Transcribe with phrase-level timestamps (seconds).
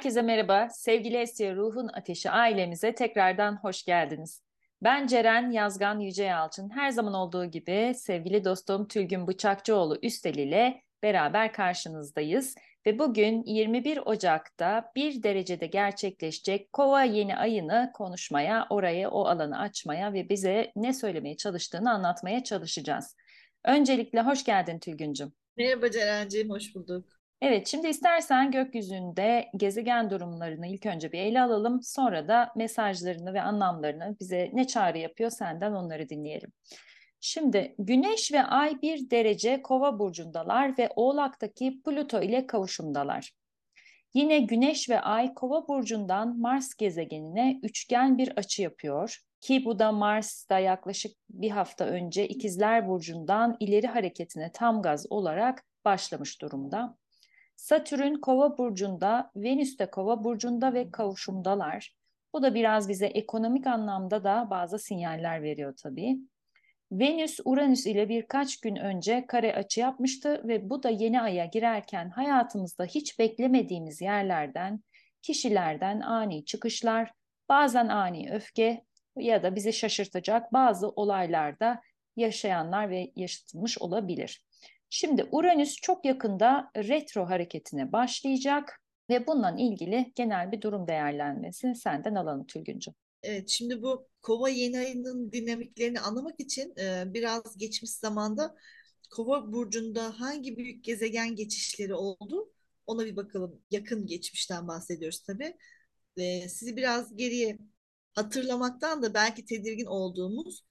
[0.00, 0.68] Herkese merhaba.
[0.70, 4.42] Sevgili Esya Ruhun Ateşi ailemize tekrardan hoş geldiniz.
[4.82, 6.70] Ben Ceren Yazgan Yüce Yalçın.
[6.70, 12.54] Her zaman olduğu gibi sevgili dostum Tülgün Bıçakçıoğlu Üstel ile beraber karşınızdayız.
[12.86, 20.12] Ve bugün 21 Ocak'ta bir derecede gerçekleşecek Kova yeni ayını konuşmaya, orayı, o alanı açmaya
[20.12, 23.16] ve bize ne söylemeye çalıştığını anlatmaya çalışacağız.
[23.64, 25.32] Öncelikle hoş geldin Tülgüncüm.
[25.56, 27.19] Merhaba Ceren'ciğim, hoş bulduk.
[27.42, 31.82] Evet, şimdi istersen gökyüzünde gezegen durumlarını ilk önce bir ele alalım.
[31.82, 36.52] Sonra da mesajlarını ve anlamlarını bize ne çağrı yapıyor senden onları dinleyelim.
[37.20, 43.32] Şimdi Güneş ve Ay bir derece Kova burcundalar ve Oğlak'taki Plüto ile kavuşumdalar.
[44.14, 49.92] Yine Güneş ve Ay Kova burcundan Mars gezegenine üçgen bir açı yapıyor ki bu da
[49.92, 56.99] Mars'ta yaklaşık bir hafta önce İkizler burcundan ileri hareketine tam gaz olarak başlamış durumda.
[57.60, 61.94] Satürn Kova burcunda, Venüs de Kova burcunda ve kavuşumdalar.
[62.32, 66.18] Bu da biraz bize ekonomik anlamda da bazı sinyaller veriyor tabii.
[66.92, 72.10] Venüs Uranüs ile birkaç gün önce kare açı yapmıştı ve bu da yeni aya girerken
[72.10, 74.80] hayatımızda hiç beklemediğimiz yerlerden,
[75.22, 77.12] kişilerden ani çıkışlar,
[77.48, 78.84] bazen ani öfke
[79.16, 81.80] ya da bizi şaşırtacak bazı olaylarda
[82.16, 84.49] yaşayanlar ve yaşatılmış olabilir.
[84.90, 92.14] Şimdi Uranüs çok yakında retro hareketine başlayacak ve bundan ilgili genel bir durum değerlenmesini senden
[92.14, 92.94] alalım Tülgüncüm.
[93.22, 98.56] Evet, şimdi bu Kova yeni ayının dinamiklerini anlamak için e, biraz geçmiş zamanda
[99.10, 102.52] Kova burcunda hangi büyük gezegen geçişleri oldu?
[102.86, 103.62] Ona bir bakalım.
[103.70, 105.56] Yakın geçmişten bahsediyoruz tabii.
[106.16, 107.58] E, sizi biraz geriye
[108.14, 110.64] hatırlamaktan da belki tedirgin olduğumuz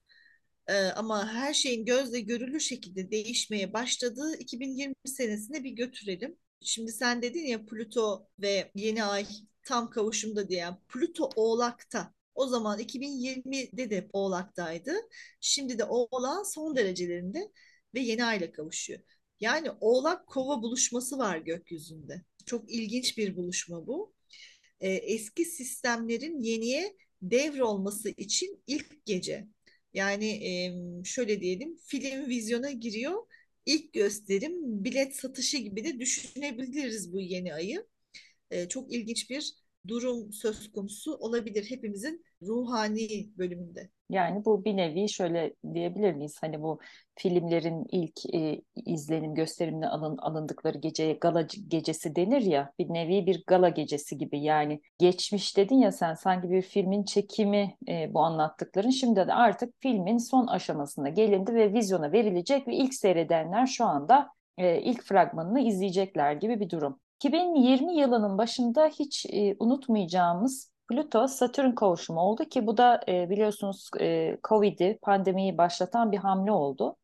[0.95, 6.37] ama her şeyin gözle görülür şekilde değişmeye başladığı 2020 senesine bir götürelim.
[6.61, 9.25] Şimdi sen dedin ya Plüto ve yeni ay
[9.63, 10.67] tam kavuşumda diye.
[10.89, 12.13] Plüto Oğlak'ta.
[12.35, 14.93] O zaman 2020'de de Oğlak'taydı.
[15.41, 17.51] Şimdi de Oğlak'ın son derecelerinde
[17.93, 18.99] ve yeni ayla kavuşuyor.
[19.39, 22.21] Yani Oğlak Kova buluşması var gökyüzünde.
[22.45, 24.13] Çok ilginç bir buluşma bu.
[24.81, 29.47] Ee, eski sistemlerin yeniye devrolması için ilk gece.
[29.93, 33.13] Yani şöyle diyelim film vizyona giriyor.
[33.65, 37.87] İlk gösterim bilet satışı gibi de düşünebiliriz bu yeni ayı.
[38.69, 39.53] Çok ilginç bir
[39.87, 43.89] durum söz konusu olabilir hepimizin ruhani bölümünde.
[44.09, 46.37] Yani bu bir nevi şöyle diyebilir miyiz?
[46.41, 46.79] Hani bu
[47.15, 53.43] filmlerin ilk e, izlenim gösterimine alın, alındıkları geceye gala gecesi denir ya bir nevi bir
[53.47, 58.89] gala gecesi gibi yani geçmiş dedin ya sen sanki bir filmin çekimi e, bu anlattıkların
[58.89, 64.29] şimdi de artık filmin son aşamasına gelindi ve vizyona verilecek ve ilk seyredenler şu anda
[64.57, 66.99] e, ilk fragmanını izleyecekler gibi bir durum.
[67.15, 73.89] 2020 yılının başında hiç e, unutmayacağımız Plüto Satürn kavuşumu oldu ki bu da e, biliyorsunuz
[73.99, 76.95] e, Covid'i pandemiyi başlatan bir hamle oldu.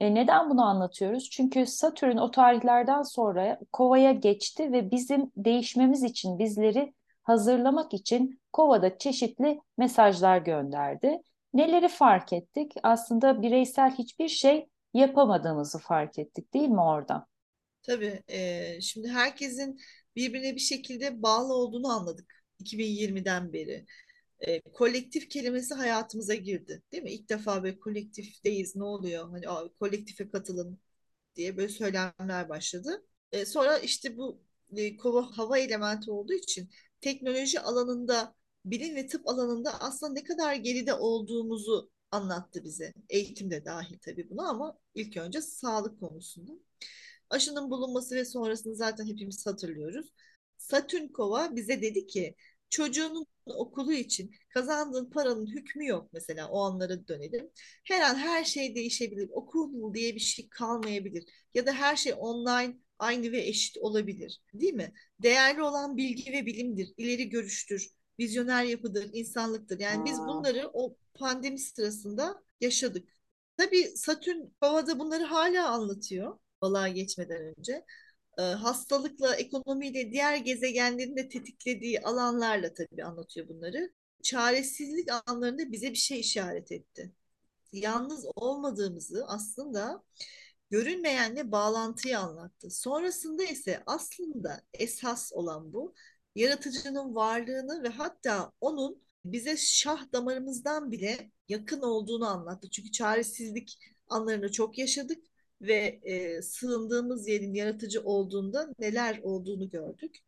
[0.00, 1.30] E, neden bunu anlatıyoruz?
[1.30, 8.98] Çünkü Satürn o tarihlerden sonra Kova'ya geçti ve bizim değişmemiz için bizleri hazırlamak için Kova'da
[8.98, 11.18] çeşitli mesajlar gönderdi.
[11.54, 12.72] Neleri fark ettik?
[12.82, 17.26] Aslında bireysel hiçbir şey yapamadığımızı fark ettik değil mi orada?
[17.82, 18.22] Tabii.
[18.28, 19.78] E, şimdi herkesin
[20.16, 23.86] birbirine bir şekilde bağlı olduğunu anladık 2020'den beri.
[24.40, 26.82] E, kolektif kelimesi hayatımıza girdi.
[26.92, 27.10] Değil mi?
[27.12, 29.30] İlk defa böyle kolektifteyiz ne oluyor?
[29.30, 30.78] Hani a, kolektife katılın
[31.36, 33.04] diye böyle söylemler başladı.
[33.32, 34.42] E, sonra işte bu
[34.76, 38.34] e, kova hava elementi olduğu için teknoloji alanında
[38.64, 42.92] bilim ve tıp alanında aslında ne kadar geride olduğumuzu anlattı bize.
[43.10, 46.52] Eğitim de dahil tabii buna ama ilk önce sağlık konusunda.
[47.30, 50.12] Aşının bulunması ve sonrasını zaten hepimiz hatırlıyoruz.
[50.58, 52.34] Satürn kova bize dedi ki
[52.72, 57.50] çocuğunun okulu için kazandığın paranın hükmü yok mesela o anlara dönelim.
[57.84, 59.28] Her an her şey değişebilir.
[59.32, 61.24] Okul diye bir şey kalmayabilir.
[61.54, 64.42] Ya da her şey online aynı ve eşit olabilir.
[64.54, 64.92] Değil mi?
[65.22, 66.94] Değerli olan bilgi ve bilimdir.
[66.96, 67.90] ileri görüştür.
[68.18, 69.80] Vizyoner yapıdır, insanlıktır.
[69.80, 73.08] Yani biz bunları o pandemi sırasında yaşadık.
[73.56, 77.84] Tabii Satürn Kova'da bunları hala anlatıyor balığa geçmeden önce
[78.38, 83.92] e, hastalıkla, ekonomiyle diğer gezegenlerin de tetiklediği alanlarla tabii anlatıyor bunları.
[84.22, 87.12] Çaresizlik anlarında bize bir şey işaret etti.
[87.72, 90.02] Yalnız olmadığımızı aslında
[90.70, 92.70] görünmeyenle bağlantıyı anlattı.
[92.70, 95.94] Sonrasında ise aslında esas olan bu
[96.36, 102.70] yaratıcının varlığını ve hatta onun bize şah damarımızdan bile yakın olduğunu anlattı.
[102.70, 105.24] Çünkü çaresizlik anlarını çok yaşadık
[105.62, 110.18] ve e, sığındığımız yerin yaratıcı olduğunda neler olduğunu gördük.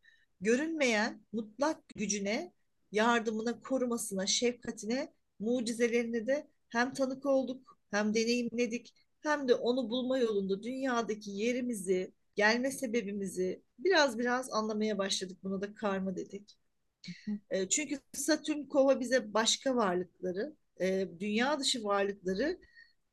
[0.41, 2.53] görünmeyen mutlak gücüne,
[2.91, 10.63] yardımına, korumasına, şefkatine, mucizelerine de hem tanık olduk, hem deneyimledik, hem de onu bulma yolunda
[10.63, 15.37] dünyadaki yerimizi, gelme sebebimizi biraz biraz anlamaya başladık.
[15.43, 16.57] Buna da karma dedik.
[17.49, 22.59] E, çünkü Satürn kova bize başka varlıkları, e, dünya dışı varlıkları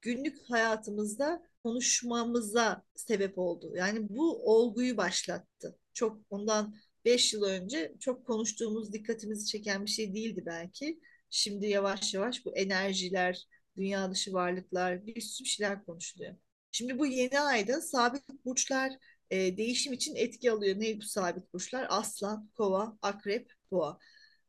[0.00, 3.72] günlük hayatımızda konuşmamıza sebep oldu.
[3.76, 5.78] Yani bu olguyu başlattı.
[5.92, 6.74] Çok ondan
[7.04, 11.00] 5 yıl önce çok konuştuğumuz, dikkatimizi çeken bir şey değildi belki.
[11.30, 16.34] Şimdi yavaş yavaş bu enerjiler, dünya dışı varlıklar, bir sürü şeyler konuşuluyor.
[16.72, 18.92] Şimdi bu yeni ayda sabit burçlar
[19.30, 20.80] e, değişim için etki alıyor.
[20.80, 21.86] Ne bu sabit burçlar?
[21.90, 23.98] Aslan, Kova, Akrep, Boğa.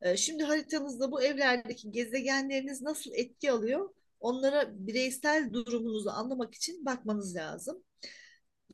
[0.01, 3.89] E, şimdi haritanızda bu evlerdeki gezegenleriniz nasıl etki alıyor?
[4.23, 7.83] Onlara bireysel durumunuzu anlamak için bakmanız lazım.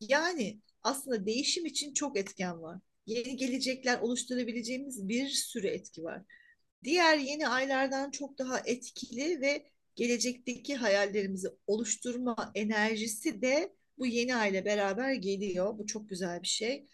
[0.02, 2.80] Yani aslında değişim için çok etken var.
[3.06, 6.24] Yeni gelecekler oluşturabileceğimiz bir sürü etki var.
[6.84, 14.66] Diğer yeni aylardan çok daha etkili ve gelecekteki hayallerimizi oluşturma enerjisi de bu yeni aile
[14.66, 15.78] beraber geliyor.
[15.78, 16.88] Bu çok güzel bir şey.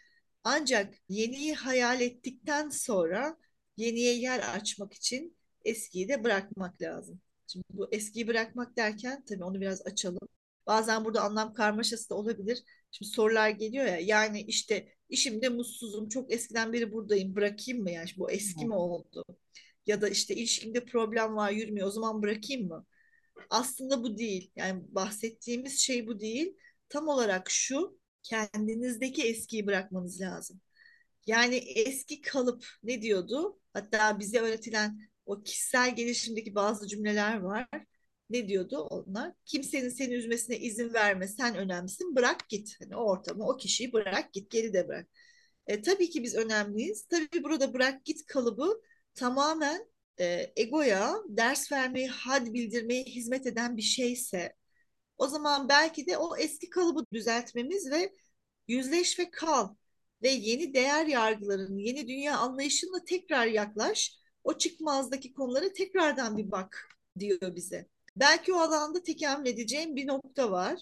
[0.44, 3.38] Ancak yeniyi hayal ettikten sonra
[3.78, 7.22] yeniye yer açmak için eskiyi de bırakmak lazım.
[7.48, 10.28] Şimdi bu eskiyi bırakmak derken tabii onu biraz açalım.
[10.68, 12.64] Bazen burada anlam karmaşası da olabilir.
[12.92, 18.10] Şimdi sorular geliyor ya yani işte işimde mutsuzum çok eskiden beri buradayım bırakayım mı yani
[18.18, 19.26] bu eski mi oldu?
[19.88, 22.86] Ya da işte ilişkimde problem var yürümüyor o zaman bırakayım mı?
[23.50, 26.58] Aslında bu değil yani bahsettiğimiz şey bu değil.
[26.90, 30.62] Tam olarak şu kendinizdeki eskiyi bırakmanız lazım.
[31.28, 33.60] Yani eski kalıp ne diyordu?
[33.74, 37.68] Hatta bize öğretilen o kişisel gelişimdeki bazı cümleler var.
[38.30, 39.34] Ne diyordu onlar?
[39.46, 42.76] Kimsenin seni üzmesine izin verme, sen önemlisin, bırak git.
[42.80, 45.08] Hani o ortamı, o kişiyi bırak git, geri de bırak.
[45.68, 47.06] E, tabii ki biz önemliyiz.
[47.08, 48.82] Tabii burada bırak git kalıbı
[49.16, 54.56] tamamen e, egoya ders vermeyi, had bildirmeye hizmet eden bir şeyse
[55.18, 58.14] o zaman belki de o eski kalıbı düzeltmemiz ve
[58.68, 59.76] yüzleş ve kal
[60.24, 64.12] ve yeni değer yargıların, yeni dünya anlayışınla tekrar yaklaş.
[64.46, 66.90] O çıkmazdaki konulara tekrardan bir bak
[67.20, 67.88] diyor bize.
[68.16, 70.80] Belki o alanda tekamül edeceğin bir nokta var.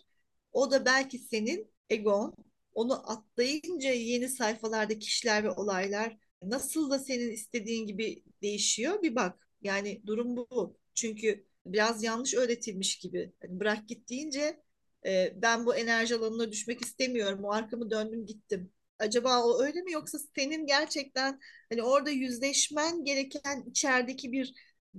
[0.51, 2.35] O da belki senin egon.
[2.73, 9.47] Onu atlayınca yeni sayfalarda kişiler ve olaylar nasıl da senin istediğin gibi değişiyor bir bak.
[9.61, 10.77] Yani durum bu.
[10.93, 13.33] Çünkü biraz yanlış öğretilmiş gibi.
[13.43, 14.63] Yani bırak git deyince
[15.05, 17.43] e, ben bu enerji alanına düşmek istemiyorum.
[17.43, 18.71] O arkamı döndüm gittim.
[18.99, 24.53] Acaba o öyle mi yoksa senin gerçekten hani orada yüzleşmen gereken içerideki bir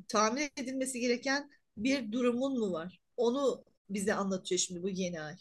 [0.08, 3.00] tamir edilmesi gereken bir durumun mu var?
[3.17, 5.37] Onu bize anlatıyor şimdi bu yeni ay.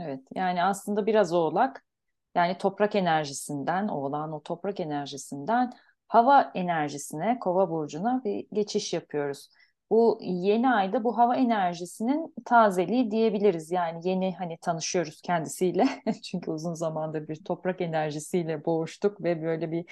[0.00, 1.84] Evet yani aslında biraz oğlak
[2.34, 5.72] yani toprak enerjisinden oğlan o toprak enerjisinden
[6.08, 9.48] hava enerjisine kova burcuna bir geçiş yapıyoruz.
[9.90, 13.70] Bu yeni ayda bu hava enerjisinin tazeliği diyebiliriz.
[13.70, 15.88] Yani yeni hani tanışıyoruz kendisiyle.
[16.24, 19.84] Çünkü uzun zamandır bir toprak enerjisiyle boğuştuk ve böyle bir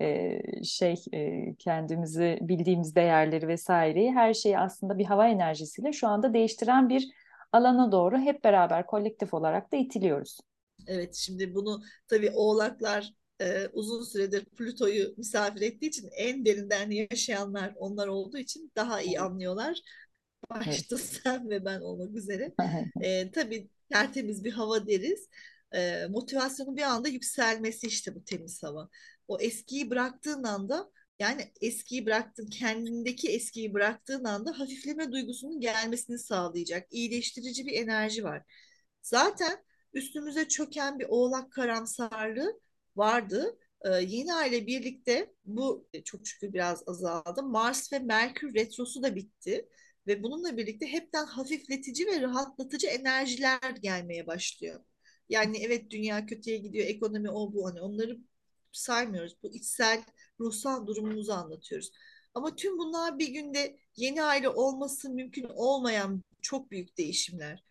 [0.00, 6.34] e, şey e, kendimizi bildiğimiz değerleri vesaireyi her şeyi aslında bir hava enerjisiyle şu anda
[6.34, 7.10] değiştiren bir
[7.52, 10.40] alana doğru hep beraber kolektif olarak da itiliyoruz.
[10.86, 17.74] Evet şimdi bunu tabii oğlaklar e, uzun süredir Plüto'yu misafir ettiği için en derinden yaşayanlar
[17.76, 19.80] onlar olduğu için daha iyi anlıyorlar.
[20.50, 22.54] Başta sen ve ben olmak üzere.
[23.00, 25.28] E, tabii tertemiz bir hava deriz.
[25.74, 28.88] E, motivasyonun bir anda yükselmesi işte bu temiz hava.
[29.28, 36.86] O eskiyi bıraktığın anda yani eskiyi bıraktın, kendindeki eskiyi bıraktığın anda hafifleme duygusunun gelmesini sağlayacak.
[36.90, 38.42] iyileştirici bir enerji var.
[39.02, 42.60] Zaten üstümüze çöken bir oğlak karamsarlığı
[42.96, 43.58] vardı.
[43.84, 47.42] Ee, yeni aile birlikte bu e, çok şükür biraz azaldı.
[47.42, 49.68] Mars ve Merkür retrosu da bitti
[50.06, 54.80] ve bununla birlikte hepten hafifletici ve rahatlatıcı enerjiler gelmeye başlıyor.
[55.28, 58.18] Yani evet dünya kötüye gidiyor, ekonomi o bu hani onları
[58.72, 59.36] saymıyoruz.
[59.42, 60.04] Bu içsel
[60.40, 61.90] ruhsal durumumuzu anlatıyoruz.
[62.34, 67.64] Ama tüm bunlar bir günde yeni aile olması mümkün olmayan çok büyük değişimler.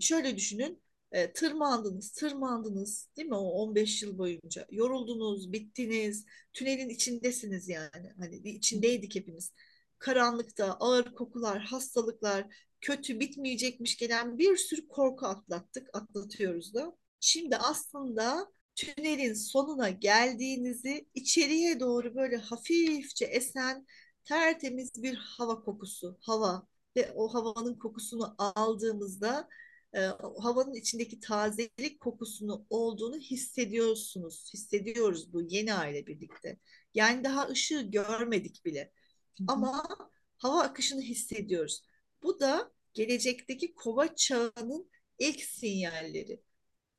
[0.00, 0.82] Şöyle düşünün
[1.12, 4.66] e, tırmandınız, tırmandınız değil mi o 15 yıl boyunca?
[4.70, 8.12] Yoruldunuz, bittiniz, tünelin içindesiniz yani.
[8.18, 9.52] Hani içindeydik hepimiz.
[9.98, 12.46] Karanlıkta ağır kokular, hastalıklar,
[12.80, 16.96] kötü bitmeyecekmiş gelen bir sürü korku atlattık, atlatıyoruz da.
[17.20, 23.86] Şimdi aslında tünelin sonuna geldiğinizi içeriye doğru böyle hafifçe esen
[24.24, 29.48] tertemiz bir hava kokusu, hava ve o havanın kokusunu aldığımızda
[29.94, 30.00] e,
[30.38, 34.50] havanın içindeki tazelik kokusunu olduğunu hissediyorsunuz.
[34.54, 36.58] Hissediyoruz bu yeni aile birlikte.
[36.94, 38.92] Yani daha ışığı görmedik bile.
[39.48, 39.84] Ama
[40.38, 41.82] hava akışını hissediyoruz.
[42.22, 46.42] Bu da gelecekteki kova çağının ilk sinyalleri.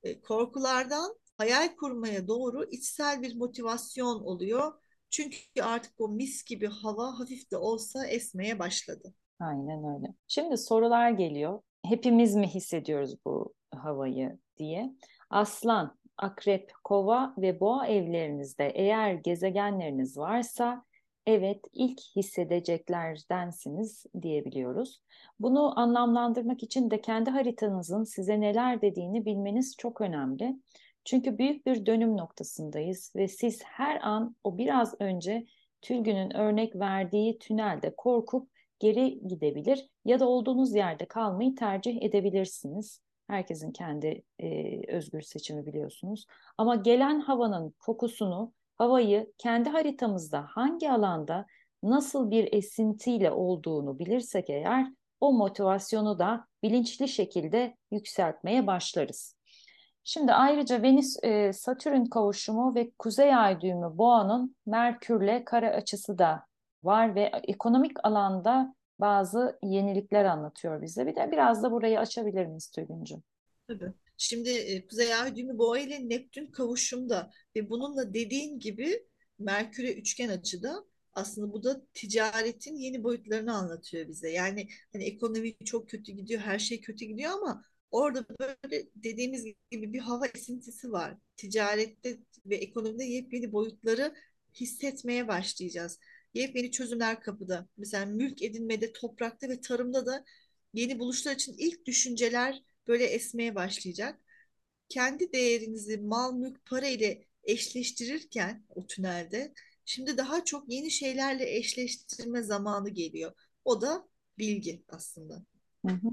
[0.03, 4.73] E, korkulardan hayal kurmaya doğru içsel bir motivasyon oluyor.
[5.09, 9.13] Çünkü artık o mis gibi hava hafif de olsa esmeye başladı.
[9.39, 10.13] Aynen öyle.
[10.27, 11.61] Şimdi sorular geliyor.
[11.85, 14.95] Hepimiz mi hissediyoruz bu havayı diye.
[15.29, 20.85] Aslan, akrep, kova ve boğa evlerinizde eğer gezegenleriniz varsa
[21.25, 25.01] evet ilk hissedeceklerdensiniz diyebiliyoruz.
[25.39, 30.55] Bunu anlamlandırmak için de kendi haritanızın size neler dediğini bilmeniz çok önemli.
[31.05, 35.45] Çünkü büyük bir dönüm noktasındayız ve siz her an o biraz önce
[35.81, 38.49] Tülgün'ün örnek verdiği tünelde korkup
[38.81, 43.01] geri gidebilir ya da olduğunuz yerde kalmayı tercih edebilirsiniz.
[43.27, 46.25] Herkesin kendi e, özgür seçimi biliyorsunuz.
[46.57, 51.45] Ama gelen havanın kokusunu, havayı kendi haritamızda hangi alanda
[51.83, 54.87] nasıl bir esintiyle olduğunu bilirsek eğer
[55.19, 59.35] o motivasyonu da bilinçli şekilde yükseltmeye başlarız.
[60.03, 66.50] Şimdi ayrıca Venüs e, Satürn kavuşumu ve Kuzey Ay düğümü Boğa'nın Merkürle kare açısı da
[66.83, 71.07] var ve ekonomik alanda bazı yenilikler anlatıyor bize.
[71.07, 73.23] Bir de biraz da burayı açabilir miyiz Tülgüncüm?
[73.67, 73.93] Tabii.
[74.17, 79.07] Şimdi e, Kuzey Ay düğümü Boğa ile Neptün kavuşumda ve bununla dediğin gibi
[79.39, 84.29] Merkür'e üçgen açıda aslında bu da ticaretin yeni boyutlarını anlatıyor bize.
[84.29, 89.93] Yani hani ekonomi çok kötü gidiyor, her şey kötü gidiyor ama orada böyle dediğimiz gibi
[89.93, 91.17] bir hava esintisi var.
[91.37, 94.15] Ticarette ve ekonomide yepyeni boyutları
[94.53, 95.99] hissetmeye başlayacağız.
[96.33, 97.67] Yepyeni çözümler kapıda.
[97.77, 100.25] Mesela mülk edinmede, toprakta ve tarımda da
[100.73, 104.19] yeni buluşlar için ilk düşünceler böyle esmeye başlayacak.
[104.89, 109.53] Kendi değerinizi mal, mülk, para ile eşleştirirken o tünelde
[109.85, 113.31] şimdi daha çok yeni şeylerle eşleştirme zamanı geliyor.
[113.65, 114.07] O da
[114.37, 115.43] bilgi aslında.
[115.85, 116.07] Hı hı.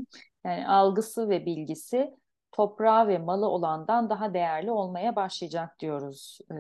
[0.45, 2.11] Yani algısı ve bilgisi
[2.59, 6.55] toprağı ve malı olandan daha değerli olmaya başlayacak diyoruz e,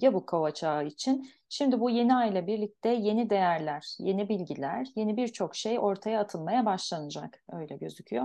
[0.00, 1.30] ya bu kova çağı için.
[1.48, 7.44] Şimdi bu yeni ayla birlikte yeni değerler, yeni bilgiler, yeni birçok şey ortaya atılmaya başlanacak
[7.52, 8.24] öyle gözüküyor.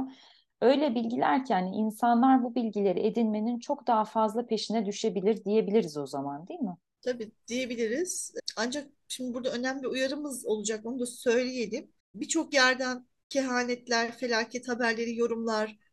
[0.61, 6.07] Öyle bilgiler ki yani insanlar bu bilgileri edinmenin çok daha fazla peşine düşebilir diyebiliriz o
[6.07, 6.77] zaman değil mi?
[7.01, 8.33] Tabii diyebiliriz.
[8.57, 11.91] Ancak şimdi burada önemli bir uyarımız olacak onu da söyleyelim.
[12.15, 15.84] Birçok yerden kehanetler, felaket haberleri, yorumlar,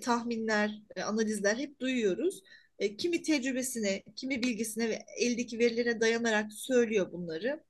[0.00, 2.42] tahminler, e, analizler hep duyuyoruz.
[2.78, 7.64] E, kimi tecrübesine, kimi bilgisine ve eldeki verilere dayanarak söylüyor bunları.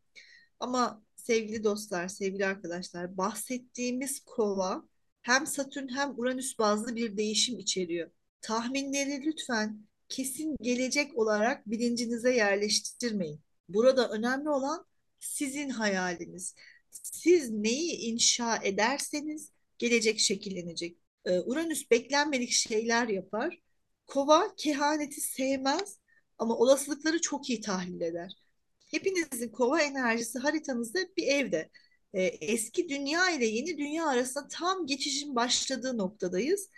[0.60, 4.88] Ama sevgili dostlar, sevgili arkadaşlar, bahsettiğimiz kova
[5.22, 8.10] hem Satürn hem Uranüs bazlı bir değişim içeriyor.
[8.40, 13.40] Tahminleri lütfen kesin gelecek olarak bilincinize yerleştirmeyin.
[13.68, 14.86] Burada önemli olan
[15.20, 16.54] sizin hayaliniz.
[16.90, 21.01] Siz neyi inşa ederseniz gelecek şekillenecek.
[21.26, 23.58] Ee, Uranüs beklenmedik şeyler yapar.
[24.06, 25.98] Kova kehaneti sevmez
[26.38, 28.32] ama olasılıkları çok iyi tahlil eder.
[28.90, 31.70] Hepinizin kova enerjisi haritanızda bir evde.
[32.14, 36.70] Ee, eski dünya ile yeni dünya arasında tam geçişin başladığı noktadayız.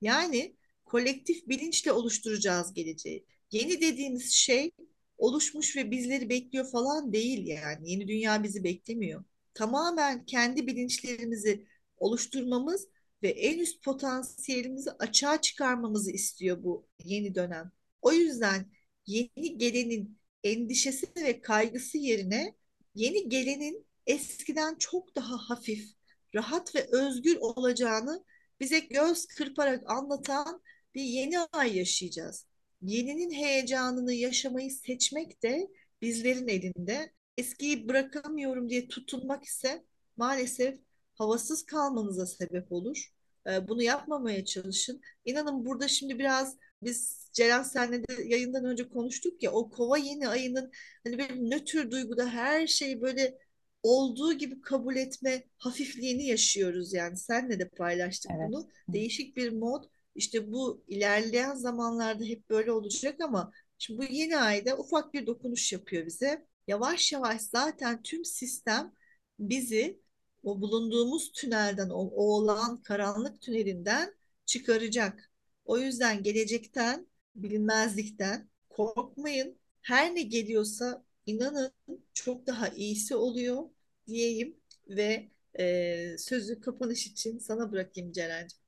[0.00, 3.26] Yani kolektif bilinçle oluşturacağız geleceği.
[3.52, 4.70] Yeni dediğimiz şey
[5.18, 7.90] oluşmuş ve bizleri bekliyor falan değil yani.
[7.90, 9.24] Yeni dünya bizi beklemiyor.
[9.54, 11.66] Tamamen kendi bilinçlerimizi
[11.96, 12.88] oluşturmamız
[13.22, 17.72] ve en üst potansiyelimizi açığa çıkarmamızı istiyor bu yeni dönem.
[18.02, 18.72] O yüzden
[19.06, 22.54] yeni gelenin endişesi ve kaygısı yerine
[22.94, 25.90] yeni gelenin eskiden çok daha hafif,
[26.34, 28.24] rahat ve özgür olacağını
[28.60, 30.62] bize göz kırparak anlatan
[30.94, 32.46] bir yeni ay yaşayacağız.
[32.82, 35.68] Yeninin heyecanını yaşamayı seçmek de
[36.02, 37.12] bizlerin elinde.
[37.36, 39.84] Eskiyi bırakamıyorum diye tutunmak ise
[40.16, 40.78] maalesef
[41.20, 43.12] havasız kalmanıza sebep olur.
[43.46, 45.00] E, bunu yapmamaya çalışın.
[45.24, 50.28] İnanın burada şimdi biraz biz Ceren senle de yayından önce konuştuk ya o kova yeni
[50.28, 50.70] ayının
[51.04, 53.38] hani bir nötr duyguda her şeyi böyle
[53.82, 58.48] olduğu gibi kabul etme hafifliğini yaşıyoruz yani senle de paylaştık Evet.
[58.48, 58.68] bunu.
[58.88, 59.84] Değişik bir mod
[60.14, 65.72] işte bu ilerleyen zamanlarda hep böyle olacak ama şimdi bu yeni ayda ufak bir dokunuş
[65.72, 66.46] yapıyor bize.
[66.66, 68.92] Yavaş yavaş zaten tüm sistem
[69.38, 70.00] bizi
[70.42, 74.14] o bulunduğumuz tünelden, o, o olan karanlık tünelinden
[74.46, 75.30] çıkaracak.
[75.64, 79.58] O yüzden gelecekten, bilinmezlikten korkmayın.
[79.82, 81.72] Her ne geliyorsa inanın
[82.12, 83.64] çok daha iyisi oluyor
[84.06, 84.56] diyeyim
[84.88, 88.60] ve e, sözü kapanış için sana bırakayım Ceren'ciğim.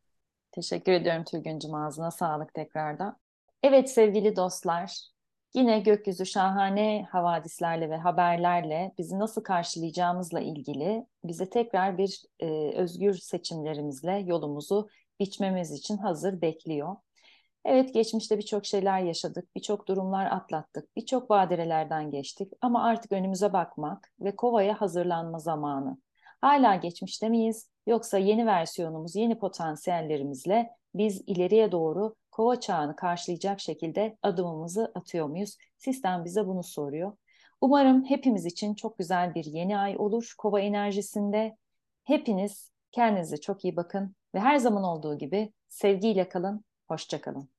[0.52, 3.18] Teşekkür ediyorum Tülgüncüm ağzına sağlık tekrardan.
[3.62, 5.12] Evet sevgili dostlar,
[5.54, 13.14] yine gökyüzü şahane havadislerle ve haberlerle bizi nasıl karşılayacağımızla ilgili bize tekrar bir e, özgür
[13.14, 14.88] seçimlerimizle yolumuzu
[15.21, 16.97] biçmemiz için hazır bekliyor.
[17.64, 24.12] Evet geçmişte birçok şeyler yaşadık, birçok durumlar atlattık, birçok badirelerden geçtik ama artık önümüze bakmak
[24.21, 25.99] ve kovaya hazırlanma zamanı.
[26.40, 34.16] Hala geçmişte miyiz yoksa yeni versiyonumuz, yeni potansiyellerimizle biz ileriye doğru kova çağını karşılayacak şekilde
[34.22, 35.56] adımımızı atıyor muyuz?
[35.78, 37.12] Sistem bize bunu soruyor.
[37.61, 41.56] Umarım hepimiz için çok güzel bir yeni ay olur kova enerjisinde.
[42.04, 47.51] Hepiniz kendinize çok iyi bakın ve her zaman olduğu gibi sevgiyle kalın, hoşça kalın.